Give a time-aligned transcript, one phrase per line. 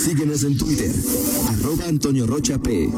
[0.00, 0.90] Síguenos en Twitter,
[1.46, 2.88] arroba Antonio Rocha P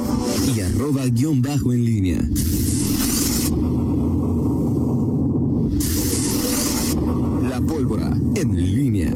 [0.54, 2.28] y arroba guion bajo en línea.
[7.50, 9.12] La pólvora en línea.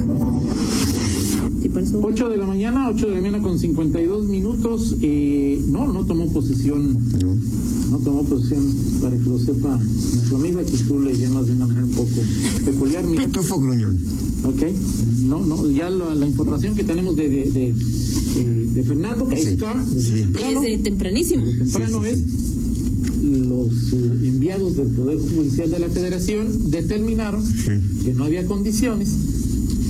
[2.03, 4.97] 8 de la mañana, 8 de la mañana con 52 minutos.
[5.01, 6.99] Eh, no, no tomó posición.
[7.89, 8.65] No tomó posición
[9.01, 12.11] para que lo sepa nuestro amigo, que tú le llamas de una manera un poco
[12.65, 13.05] peculiar.
[13.05, 13.27] Mira.
[13.27, 13.97] Pitufo gruñón.
[14.47, 14.63] Ok,
[15.25, 19.37] no, no, ya la, la información que tenemos de, de, de, eh, de Fernando, que
[19.37, 20.11] Sí, está sí.
[20.23, 21.45] temprano, Desde tempranísimo.
[21.45, 22.19] temprano es
[23.23, 27.43] los eh, enviados del Poder Judicial de la Federación determinaron
[28.05, 29.09] que no había condiciones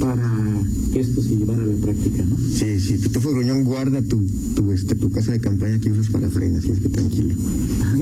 [0.01, 2.37] para que esto se llevara a la práctica, ¿no?
[2.38, 4.23] Sí, sí, Pitufo gruñón guarda tu,
[4.55, 7.35] tu, este, tu casa de campaña que usas para frenas, así es que tranquilo.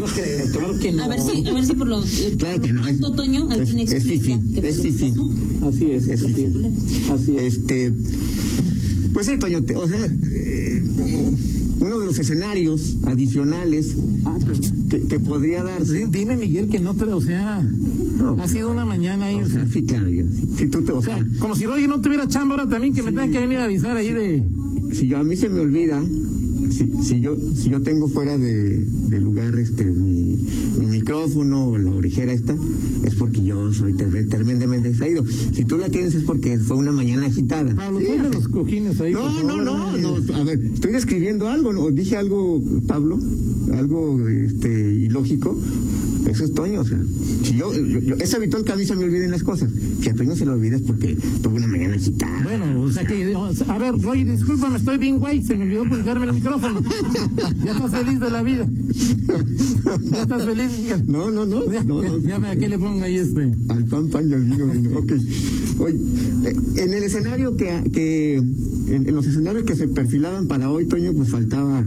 [0.06, 1.04] No creo, claro que no.
[1.04, 2.02] A ver si, a ver si por lo.
[2.02, 2.86] eh, Claro que no.
[2.86, 4.32] Es, Otoño, es, qué es que fifí.
[4.32, 5.68] pasó.
[5.68, 7.10] Así es, Es así es.
[7.10, 7.54] Así es.
[7.54, 7.92] Este,
[9.12, 10.82] pues sí, Toño, o sea, eh,
[11.80, 13.94] uno de los escenarios adicionales
[14.26, 14.38] Ah,
[14.90, 16.06] que, que podría darse.
[16.10, 18.36] Dime, Miguel, que no te, o sea, No.
[18.42, 20.24] ha sido una mañana ahí, O sea, sí, claro, yo-
[20.56, 22.94] si tú te, o o sea, sea, como si Roger no tuviera chamba ahora también,
[22.94, 24.42] que me tengan que venir a avisar ahí de...
[24.92, 26.02] si yo, a mí se me olvida,
[26.76, 30.36] si, si yo si yo tengo fuera de, de lugar este mi,
[30.78, 32.56] mi micrófono o la orejera esta,
[33.04, 35.24] es porque yo soy tremendamente distraído.
[35.52, 37.74] Si tú la tienes es porque fue una mañana agitada.
[37.74, 39.12] Pablo, Sí, ponle los cojines ahí.
[39.12, 41.90] No, no, no, no, a ver, estoy describiendo algo, ¿no?
[41.90, 43.18] dije algo, Pablo,
[43.72, 45.58] algo este ilógico.
[46.28, 46.98] Eso es Toño, o sea,
[47.42, 49.70] si yo, yo- yo- es habitual que a mí se me olviden las cosas.
[50.00, 52.42] Si a Toño se lo olvida es porque tuve una mañana agitada.
[52.42, 55.84] Bueno, sea que, o sea, a ver, Roger, discúlpame, estoy bien güey, se me olvidó
[55.88, 56.80] ponerme el micrófono.
[57.64, 58.66] ya estás feliz de la vida.
[60.10, 60.70] ya estás feliz.
[61.06, 62.18] No, no, no, Ya, no, no.
[62.18, 63.52] ya, ya me a qué le pongo ahí este.
[63.68, 64.98] Al pan, pan y al vino, vino.
[64.98, 65.12] Ok.
[65.78, 65.98] Oye,
[66.44, 70.86] eh, en el escenario que, que en, en los escenarios que se perfilaban para hoy,
[70.86, 71.84] Toño, pues faltaba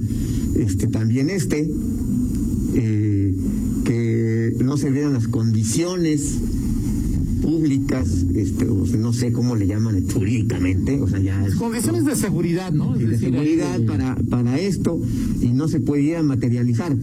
[0.56, 1.70] este también este,
[2.76, 3.36] eh,
[3.86, 6.38] que no se dieran las condiciones
[7.42, 12.06] públicas, este, o sea, no sé cómo le llaman jurídicamente, o sea, ya es Condiciones
[12.06, 12.96] de seguridad, ¿no?
[12.96, 15.00] De decir, seguridad eh, para, para esto
[15.42, 16.96] y no se podía materializar.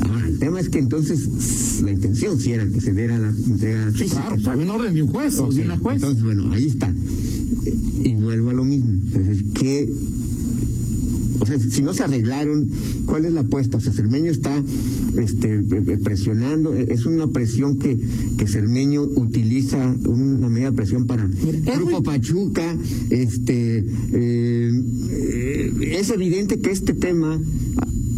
[0.00, 3.90] Ahora, el tema es que entonces la intención sí era que se diera la entrega
[3.92, 4.34] física.
[4.42, 5.96] Claro, un orden de un juez o de una juez.
[5.96, 6.88] Entonces, bueno, ahí está.
[7.66, 8.90] Eh, Y vuelvo a lo mismo.
[8.92, 9.88] Entonces, ¿qué?
[11.42, 12.70] O sea, si no se arreglaron,
[13.04, 13.78] ¿cuál es la apuesta?
[13.78, 14.62] O sea, Cermeño está
[15.18, 17.98] este, eh, eh, presionando, eh, es una presión que,
[18.38, 21.28] que Cermeño utiliza, una medida de presión para
[21.74, 22.76] Grupo Pachuca,
[23.10, 27.40] este, eh, es evidente que este tema,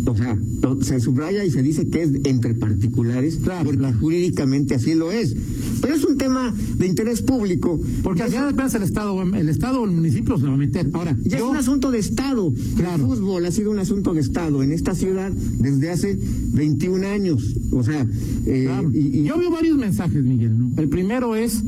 [0.07, 0.39] o sea,
[0.83, 3.99] se subraya y se dice que es entre particulares, Claro, porque claro.
[4.01, 5.35] jurídicamente así lo es.
[5.81, 9.81] Pero es un tema de interés público, Porque al final de el Estado, el Estado
[9.83, 10.89] o el municipio se va a meter.
[10.93, 12.53] Ahora, ya yo, es un asunto de Estado.
[12.77, 13.05] Claro.
[13.05, 16.19] El fútbol ha sido un asunto de Estado en esta ciudad desde hace
[16.53, 17.55] 21 años.
[17.73, 18.07] O sea,
[18.47, 20.59] eh, claro, y, y- yo veo varios mensajes, Miguel.
[20.59, 20.71] ¿no?
[20.81, 21.63] El primero es,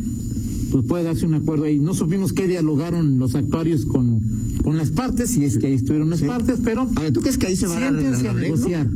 [0.71, 1.79] pues puede darse un acuerdo ahí.
[1.79, 4.21] No supimos qué dialogaron los actuarios con,
[4.67, 6.27] con las partes, si es que ahí estuvieron las Sí.
[6.27, 8.89] partes, pero Ahora, ¿tú crees que ahí se va a a negociar.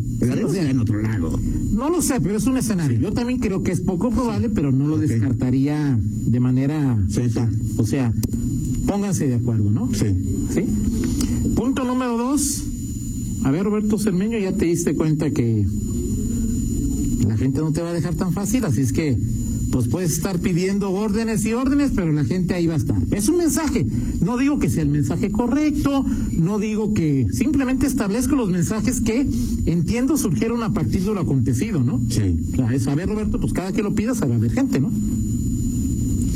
[0.66, 1.38] En otro lado.
[1.70, 2.98] no lo sé, pero es un escenario.
[2.98, 6.98] Yo también creo que es poco probable, pero no lo descartaría de manera.
[7.76, 8.12] O sea,
[8.84, 9.88] pónganse de acuerdo, ¿no?
[9.94, 10.06] Sí.
[10.52, 10.64] ¿Sí?
[11.54, 12.64] Punto número dos.
[13.44, 15.64] A ver, Roberto Cermeño, ya te diste cuenta que
[17.28, 19.16] la gente no te va a dejar tan fácil, así es que
[19.70, 22.96] pues puedes estar pidiendo órdenes y órdenes, pero la gente ahí va a estar.
[23.12, 23.86] Es un mensaje.
[24.20, 29.26] No digo que sea el mensaje correcto, no digo que simplemente establezco los mensajes que
[29.66, 32.00] entiendo surgieron a partir de lo acontecido, ¿no?
[32.10, 32.36] Sí.
[32.72, 34.90] Es, a ver, Roberto, pues cada que lo pidas, a haber gente, ¿no?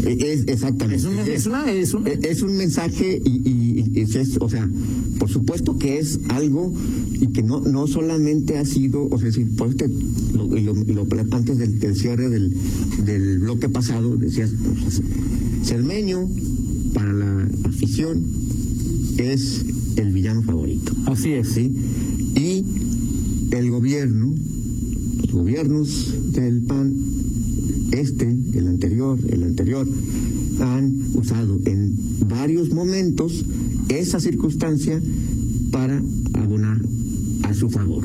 [0.07, 0.97] Es, exactamente.
[0.97, 4.37] Es un, es una, es un, Eh, Es un mensaje y, y- y es, es-
[4.41, 4.69] o sea,
[5.19, 6.75] por supuesto que es algo
[7.21, 9.89] y que no no solamente ha sido, o sea, si por este,
[10.63, 12.53] lo, lo, lo- antes del, del cierre del,
[13.05, 14.51] del bloque pasado, decías,
[14.81, 15.03] pues,
[15.65, 16.29] Cermeño,
[16.93, 18.23] para la afición,
[19.17, 19.65] es
[19.97, 20.93] el villano favorito.
[21.07, 21.49] así es.
[21.49, 21.73] ¿sí?
[22.37, 22.65] Y
[23.55, 24.35] el gobierno,
[25.23, 26.95] los gobiernos del PAN,
[27.93, 29.89] este, el anterior, el anterior,
[30.61, 31.95] han usado en
[32.29, 33.45] varios momentos
[33.89, 35.01] esa circunstancia
[35.71, 36.03] para
[36.35, 36.81] abonar
[37.45, 38.05] a su favor.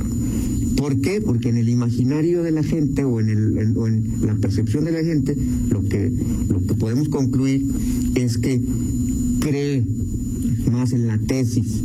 [0.80, 1.20] ¿Por qué?
[1.20, 4.86] Porque en el imaginario de la gente o en, el, en- o en la percepción
[4.86, 5.36] de la gente,
[5.70, 6.10] lo que,
[6.48, 7.66] lo que podemos concluir
[8.16, 8.62] es que
[9.42, 9.84] cree
[10.72, 11.82] más en la tesis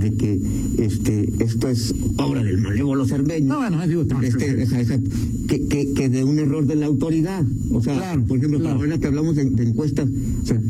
[0.00, 0.40] de que
[0.78, 3.46] este esto es obra del malévolo cermeño.
[3.46, 4.98] No, bueno, digo, Este, esa- esa-
[5.46, 7.44] que, que, que de un error de la autoridad.
[7.70, 8.80] O sea, Claro, por ejemplo, claro.
[8.80, 10.08] ahora que hablamos de, de encuestas,
[10.42, 10.60] o sea,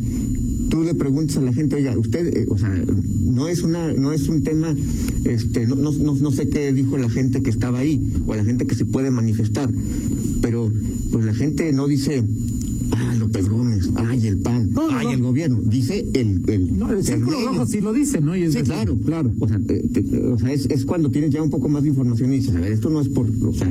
[0.74, 2.68] tú le preguntas a la gente, oiga, usted, eh, o sea,
[3.22, 4.74] no es una, no es un tema,
[5.24, 8.42] este, no, no, no, no sé qué dijo la gente que estaba ahí, o la
[8.42, 9.70] gente que se puede manifestar,
[10.42, 10.72] pero
[11.12, 12.24] pues la gente no dice,
[12.90, 13.63] ah, López Gómez,
[13.96, 15.12] ay, el PAN, No, ay, no.
[15.12, 16.42] el gobierno, dice el...
[16.48, 18.36] el No, el círculo rojo sí lo dice, ¿no?
[18.36, 19.32] Y es Sí, claro, claro.
[19.40, 21.88] O sea, te- te- o sea es, es cuando tienes ya un poco más de
[21.90, 23.68] información y dices, a ver, esto no es por, o sea,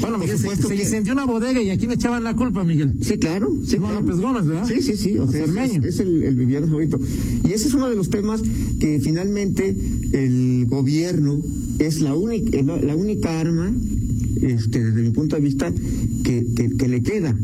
[0.00, 2.94] Bueno, por se, se que- incendió una bodega y aquí le echaban la culpa, Miguel.
[3.00, 3.52] Sí, claro.
[3.64, 4.00] Sí, claro.
[4.00, 4.66] López Gómez, ¿verdad?
[4.66, 5.18] Sí, sí, sí.
[5.18, 6.98] O sea, es, el, el villano favorito.
[7.44, 8.42] Y ese es uno de los temas
[8.80, 9.74] que finalmente
[10.12, 11.40] el gobierno
[11.78, 13.72] es la única, la, la única arma,
[14.42, 15.72] este, desde mi punto de vista,
[16.24, 17.36] que, que, que le queda.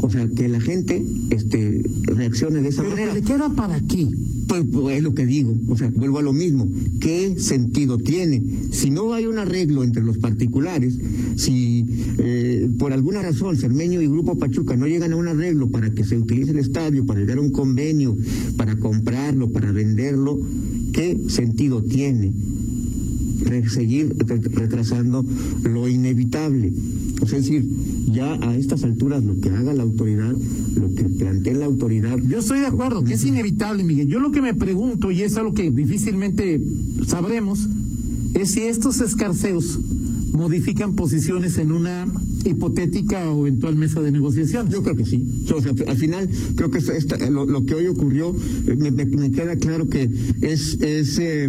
[0.00, 3.14] O sea, que la gente este, reaccione de esa Pero manera.
[3.14, 4.08] ¿le queda para qué?
[4.46, 6.66] Pues, pues, es lo que digo, o sea, vuelvo a lo mismo.
[7.00, 8.42] ¿Qué sentido tiene?
[8.70, 10.96] Si no hay un arreglo entre los particulares,
[11.36, 11.84] si
[12.18, 16.04] eh, por alguna razón Cermeño y Grupo Pachuca no llegan a un arreglo para que
[16.04, 18.16] se utilice el estadio, para llegar a un convenio,
[18.56, 20.40] para comprarlo, para venderlo,
[20.92, 22.32] ¿qué sentido tiene?
[23.68, 25.24] Seguir re- retrasando
[25.62, 26.72] lo inevitable.
[27.22, 27.66] Es decir,
[28.10, 30.34] ya a estas alturas lo que haga la autoridad,
[30.76, 34.08] lo que plantee la autoridad, Yo estoy de acuerdo, que es inevitable, Miguel.
[34.08, 36.60] Yo lo que me pregunto, y es algo que difícilmente
[37.06, 37.68] sabremos,
[38.34, 39.78] es si estos escarceos
[40.32, 42.06] modifican posiciones en una
[42.44, 44.68] hipotética o eventual mesa de negociación.
[44.70, 45.44] Yo creo que sí.
[45.54, 48.34] O sea, al final, creo que esta- lo, que hoy ocurrió,
[48.66, 50.08] eh, me, queda claro que
[50.42, 51.44] es, es, eh,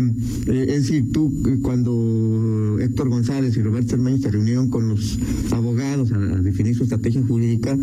[0.48, 5.18] eh, es decir, tú eh, cuando Héctor González y Roberto Cermeño se reunieron con los
[5.52, 7.78] abogados a, a definir su estrategia jurídica,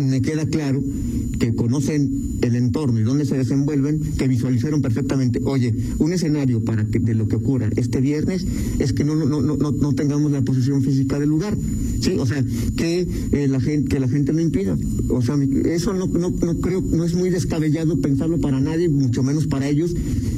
[0.00, 0.82] me queda claro
[1.38, 2.10] que conocen
[2.42, 7.14] el entorno y dónde se desenvuelven, que visualizaron perfectamente, oye, un escenario para que de
[7.14, 8.46] lo que ocurra este viernes
[8.78, 11.56] es que no, no, no, no, no tengamos la posición física del lugar.
[12.04, 12.44] Sí, o sea,
[12.76, 14.76] que eh, la gente que la gente lo impida.
[15.08, 15.36] O sea,
[15.66, 19.68] eso no, no, no creo, no es muy descabellado pensarlo para nadie, mucho menos para
[19.68, 19.94] ellos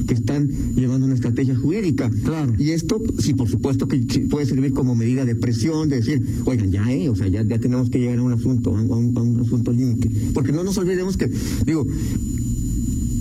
[0.06, 2.10] que están llevando una estrategia jurídica.
[2.24, 2.54] Claro.
[2.58, 3.98] Y esto, sí, por supuesto que
[4.30, 7.58] puede servir como medida de presión, de decir, oigan, ya, eh, o sea, ya, ya
[7.58, 10.10] tenemos que llegar a un asunto, a un, a un- asunto límite.
[10.32, 11.30] Porque no nos olvidemos que,
[11.64, 11.86] digo,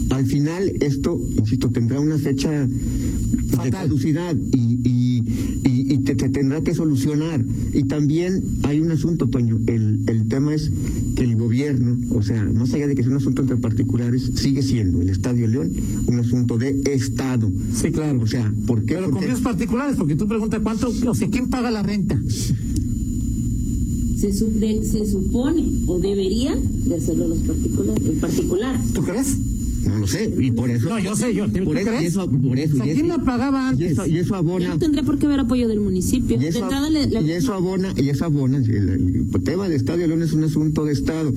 [0.10, 2.68] al final esto, insisto, tendrá una fecha de
[3.50, 3.72] Fatal.
[3.72, 4.95] caducidad y, y,
[6.30, 7.44] tendrá que solucionar.
[7.74, 10.72] Y también hay un asunto, Toño, el, el tema es
[11.16, 14.62] que el gobierno, o sea, más allá de que sea un asunto entre particulares, sigue
[14.62, 15.72] siendo el Estadio León
[16.08, 17.52] un asunto de Estado.
[17.74, 18.22] Sí, claro.
[18.22, 18.96] O sea, ¿por qué?
[18.96, 22.20] Pero con Porque- fines particulares, porque tú preguntas cuánto, o sea, ¿quién paga la renta?
[24.18, 28.80] Se, su- de- se supone o debería de hacerlo los particulares, el particular.
[28.94, 29.38] ¿Tú crees?
[29.86, 30.90] No lo sé, y por eso.
[30.90, 31.48] No, yo sé, yo.
[31.48, 32.04] ¿tú Por eso, crees?
[32.04, 33.92] y eso, por eso, O sea, y ¿quién eso- la pagaba y antes?
[33.92, 34.68] eso, y eso abona.
[34.70, 36.36] no tendría por qué haber apoyo del municipio.
[36.36, 39.66] Y de eso, entrada le- le- y eso abona, y eso abona, el, el tema
[39.66, 41.32] del Estadio León es un asunto de Estado.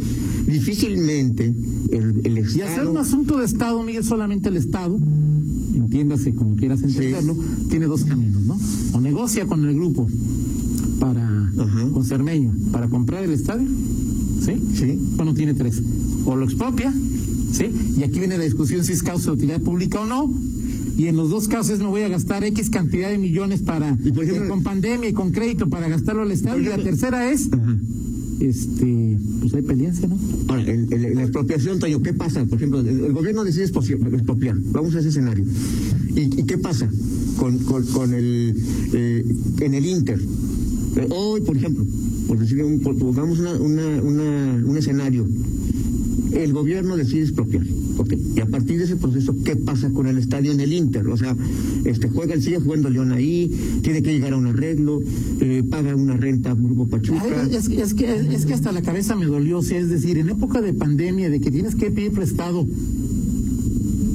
[0.47, 1.55] Difícilmente
[1.93, 2.91] el, el Y hacer Estado.
[2.91, 4.99] un asunto de Estado, Miguel, solamente el Estado,
[5.75, 7.37] entiéndase como quieras entenderlo,
[7.71, 8.59] tiene dos caminos, ¿no?
[8.95, 10.09] O negocia con el grupo
[10.99, 11.89] para, Ajá.
[11.93, 13.69] con Cermeño, para comprar el estadio,
[14.45, 14.53] ¿sí?
[14.75, 14.99] Sí.
[15.17, 15.81] Bueno, tiene tres.
[16.25, 16.93] O lo expropia,
[17.53, 17.67] ¿sí?
[17.99, 20.33] Y aquí viene la discusión si es causa de utilidad pública o no.
[20.97, 24.25] Y en los dos casos me voy a gastar X cantidad de millones para, por
[24.25, 26.61] ejemplo- eh, con pandemia y con crédito para gastarlo al estadio.
[26.61, 27.77] Y la ejemplo- tercera es, Ajá.
[28.41, 30.19] este, pues hay peliencia, ¿no?
[30.49, 32.45] Ahora, el- el- la expropiación, Toño, ¿qué pasa?
[32.47, 34.57] Por ejemplo, el, el gobierno decide expropiar.
[34.73, 35.45] Vamos a ese escenario.
[36.17, 36.91] ¿Y, y qué pasa
[37.37, 38.55] con, con, con el
[38.93, 39.25] eh,
[39.61, 40.19] en el Inter?
[40.97, 41.85] Eh, hoy, por ejemplo,
[42.27, 45.29] por decir un, pongamos una, una, una- un escenario.
[46.33, 47.65] El gobierno decide expropiar.
[47.97, 48.15] Ok.
[48.37, 51.07] Y a partir de ese proceso, ¿qué pasa con el estadio en el Inter?
[51.09, 51.37] O sea,
[51.85, 53.51] este juega, sigue jugando León ahí,
[53.83, 55.01] tiene que llegar a un arreglo,
[55.41, 57.23] eh, paga una renta a Grupo Pachuca.
[57.23, 60.29] Ay, es, es que, es que hasta la cabeza me dolió, o es decir, en
[60.29, 62.67] época de pandemia, de que tienes que pedir prestado,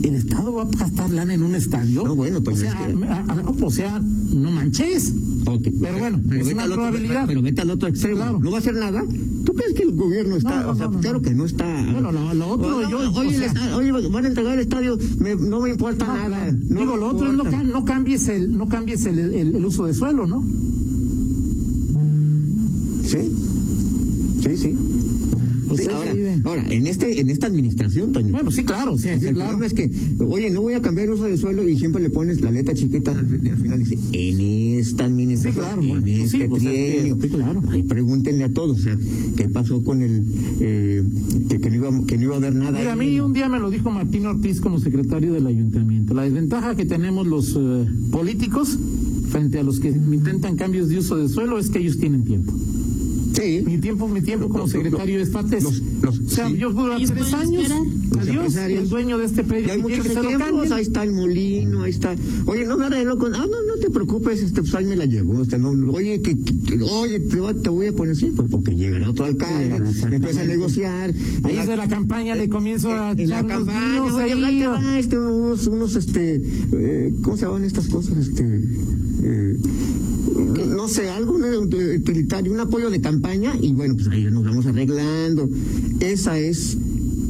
[0.03, 2.03] ¿el Estado va a gastar lana en un estadio?
[2.03, 5.13] No, bueno, pues o sea, es que- a- a- o sea, no manches.
[5.45, 7.23] Ok, Pero bueno, es vete una otro- probabilidad.
[7.27, 8.15] pero vete al otro extremo.
[8.17, 8.39] Claro.
[8.39, 9.03] ¿No va a hacer nada?
[9.45, 10.55] ¿Tú crees que el gobierno está.?
[10.61, 11.65] No, no, o sea, no, claro que no está.
[11.91, 15.35] Bueno, lo- lo otro, No, yo- oye, o sea- van a entregar el estadio, me-
[15.35, 16.51] no me importa nada.
[16.51, 17.57] Digo, lo otro es no, importa.
[17.63, 20.43] cam- no cambies el, no cambies el, el- el uso de suelo, ¿no?
[23.03, 23.31] Sí.
[24.41, 24.75] Sí, sí.
[25.75, 25.87] Pues
[26.45, 28.31] ahora, en este, en esta administración, Toño.
[28.31, 29.51] Bueno, sí, claro, sí, sí, el claro.
[29.57, 29.91] problema es que,
[30.23, 33.11] oye, no voy a cambiar uso del suelo y siempre le pones la letra chiquita
[33.11, 37.17] al, al final dice, en esta administración, Sí, claro, en bueno, pues sí, este trienio.
[37.21, 37.63] sí, claro.
[37.69, 38.97] Ahí pregúntenle a todos, o sea,
[39.37, 40.23] ¿qué pasó con el,
[40.59, 41.03] eh,
[41.49, 42.77] que, que no iba, que no iba a haber nada?
[42.79, 46.13] Mira, a mí un día me lo dijo Martín Ortiz como secretario del ayuntamiento.
[46.13, 48.77] La desventaja que tenemos los eh, políticos
[49.29, 52.53] frente a los que intentan cambios de uso de suelo es que ellos tienen tiempo.
[53.33, 53.63] Sí.
[53.65, 56.57] Mi tiempo, mi tiempo como Los- secretario de los- o sea, sí.
[56.57, 57.71] yo duro tres años.
[58.19, 58.55] Adiós.
[58.55, 59.73] El dueño de este Y predio.
[59.73, 62.15] hay muchos ejemplos, ahí está el molino, ahí está.
[62.45, 63.33] Oye, no me arreglo con.
[63.33, 65.41] Ah, no, no te preocupes, este, pues ahí me la llevó.
[65.41, 68.75] Este, no, oye, que, que- oye, te, voy- te voy a poner así, pues porque
[68.75, 71.13] llegará otro alcalde, empieza a negociar.
[71.43, 75.17] Ahí es de la campaña le comienzo a en la campaña, oye, ahí, va, este,
[75.19, 76.41] unos, unos, este,
[76.73, 78.17] eh, ¿cómo se llaman estas cosas?
[78.17, 78.43] Este,
[79.23, 79.57] eh,
[80.43, 85.49] no sé, algo utilitario, un apoyo de campaña y bueno, pues ahí nos vamos arreglando.
[85.99, 86.77] Esa es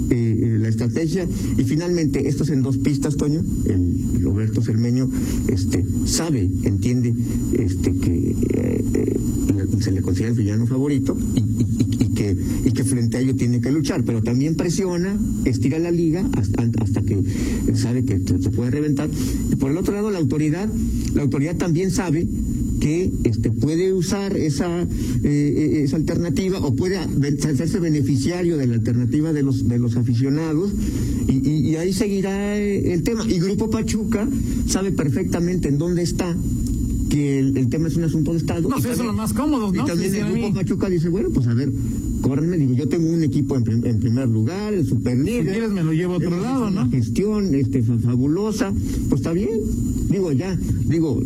[0.10, 1.28] eh, eh, la estrategia
[1.58, 3.42] y finalmente esto es en dos pistas, Toño.
[3.66, 5.10] El Roberto Cermeño
[5.48, 7.14] este, sabe, entiende
[7.58, 9.20] este, que eh, eh,
[9.80, 13.60] se le considera el villano favorito y, y- que, y que frente a ello tiene
[13.60, 17.18] que luchar, pero también presiona, estira la liga hasta, hasta que
[17.74, 19.10] sabe que se puede reventar.
[19.52, 20.70] Y por el otro lado, la autoridad,
[21.16, 22.28] la autoridad también sabe
[22.84, 24.88] que este puede usar esa eh,
[25.24, 30.72] eh, esa alternativa o puede hacerse beneficiario de la alternativa de los de los aficionados
[31.30, 34.28] y, y- y ahí seguirá eh, el tema y Grupo Pachuca
[34.68, 36.36] sabe perfectamente en dónde está
[37.10, 38.68] que el, el tema es un asunto de Estado.
[38.68, 39.86] No, Y eso es lo más cómodo, Y ¿no?
[39.86, 41.72] también Pues, el Grupo Pachuca dice, bueno, pues a ver,
[42.22, 45.44] córrenme, digo, yo tengo un equipo en, prim- en primer lugar, el Superlíder.
[45.46, 46.82] Si quieres me lo llevo a otro lado, ¿no?
[46.82, 48.74] Una gestión este, fa- fabulosa,
[49.10, 49.60] pues está bien.
[50.10, 51.22] Digo, ya, digo,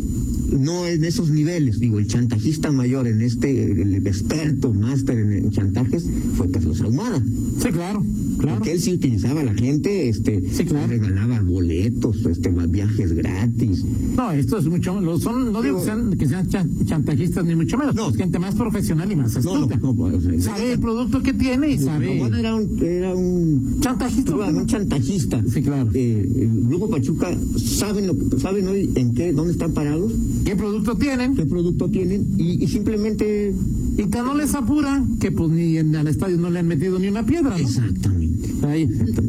[0.50, 6.06] no en esos niveles, digo, el chantajista mayor en este, el experto, máster en, chantajes,
[6.34, 7.22] fue Carlos Ahumada.
[7.60, 8.04] Sí, claro,
[8.38, 8.56] claro.
[8.58, 10.86] Porque él sí utilizaba a la gente, este, Sí, claro.
[10.88, 13.84] regalaba boletos, este, viajes gratis.
[14.16, 17.54] No, esto es mucho, lo son, no digo que sean, que sean chan- chantajistas ni
[17.54, 18.10] mucho menos, No.
[18.10, 19.76] es gente más profesional y más No, no, astuta.
[19.76, 22.18] no, o sea, sabe el producto que tiene y sabe.
[22.38, 24.34] Era un, era un Chantajista.
[24.36, 25.42] un chantajista.
[25.52, 25.90] Sí, claro.
[25.94, 30.12] Eh, el Grupo Pachuca saben lo saben hoy en qué, dónde están parados,
[30.48, 31.34] ¿Qué producto tienen?
[31.36, 33.52] qué producto tienen y, y simplemente
[33.98, 36.98] Y que no les apura, que pues ni en al estadio no le han metido
[36.98, 37.56] ni una piedra, ¿no?
[37.56, 38.48] exactamente.
[38.66, 38.86] Ahí,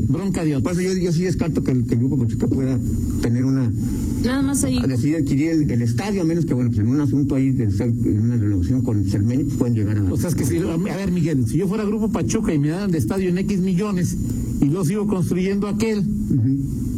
[0.08, 0.82] bronca de Por otro.
[0.82, 2.80] eso yo, yo sí descarto que el, que el Grupo Pachuca pueda
[3.22, 3.70] tener una
[4.24, 4.78] Nada más ahí.
[4.78, 7.52] a decidir adquirir el, el estadio a menos que bueno pues en un asunto ahí
[7.52, 10.46] de ser en una relación con Cermeño pues pueden llegar a O sea, es que
[10.46, 13.38] si, a ver, Miguel, si yo fuera Grupo Pachuca y me dan de estadio en
[13.40, 14.16] X millones
[14.62, 16.04] y lo sigo construyendo aquel,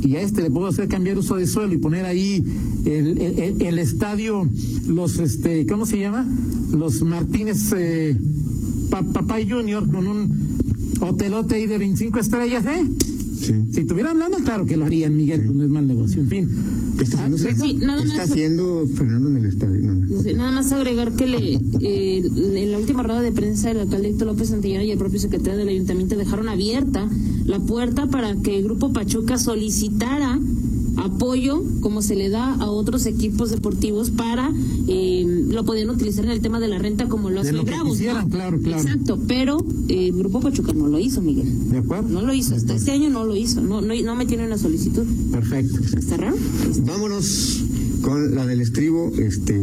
[0.04, 2.44] y a este le puedo hacer cambiar uso de suelo y poner ahí
[2.86, 4.48] el, el- el- estadio,
[4.88, 6.28] los, este, ¿cómo se llama?
[6.72, 8.18] Los Martínez eh,
[8.90, 10.32] Pa- Papay Junior con un
[11.00, 12.84] hotelote ahí de 25 estrellas, ¿eh?
[13.40, 13.54] sí.
[13.72, 16.50] Si tuvieran lana, claro que lo harían, Miguel, pues no es mal negocio, en fin.
[16.98, 18.30] ¿Qué está haciendo, Ah, sí, nada ¿Qué está más.
[18.32, 19.82] haciendo Fernando en el estadio?
[19.82, 20.06] No, no.
[20.18, 24.10] Dice, Nada más agregar que le, eh, en la última rueda de prensa el alcalde
[24.10, 27.10] Héctor López Santillana y el propio secretario del ayuntamiento dejaron abierta
[27.46, 30.40] la puerta para que el Grupo Pachuca solicitara
[30.98, 34.52] apoyo como se le da a otros equipos deportivos para
[34.88, 37.60] eh, lo podían utilizar en el tema de la renta como lo De hace lo
[37.60, 38.58] el que Bravos claro, claro.
[38.82, 42.10] exacto pero eh, el Grupo Pachuca no lo hizo Miguel ¿De acuerdo?
[42.10, 44.58] no lo hizo hasta este año no lo hizo no no, no me tiene una
[44.58, 45.80] solicitud Perfecto.
[45.98, 46.36] está raro
[46.86, 47.64] Vámonos
[48.02, 49.12] con la del estribo.
[49.18, 49.54] Este,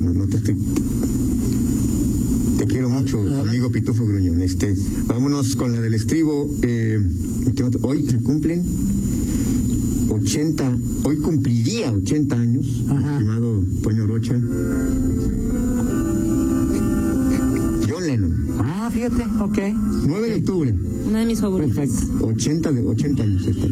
[0.00, 0.56] no te estoy.
[2.58, 4.40] Te quiero mucho, amigo Pitufo Gruñón.
[4.42, 4.74] Este,
[5.06, 6.50] vámonos con la del estribo.
[6.62, 6.98] Eh,
[7.82, 8.64] hoy se cumplen
[10.30, 13.12] 80, hoy cumpliría 80 años, Ajá.
[13.12, 14.32] estimado Toño Rocha.
[17.88, 19.58] John Lennon, Ah, fíjate, ok.
[20.08, 20.74] 9 de octubre,
[21.08, 22.26] una de mis favoritas Perfecto.
[22.26, 23.46] 80 de 80 años.
[23.46, 23.68] Este.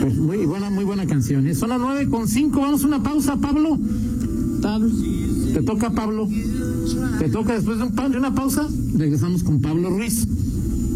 [0.00, 1.46] Pues muy buena, muy buena canción.
[1.46, 1.54] ¿eh?
[1.54, 2.60] Son las nueve con cinco.
[2.60, 3.78] Vamos a una pausa, Pablo.
[4.60, 4.90] Pablo
[5.54, 6.28] Te toca, Pablo.
[7.20, 8.66] Te toca después de, un pa- de una pausa.
[8.96, 10.26] Regresamos con Pablo Ruiz.